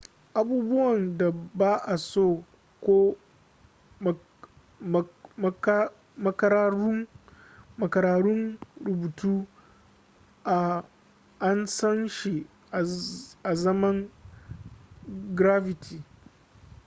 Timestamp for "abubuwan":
0.39-1.17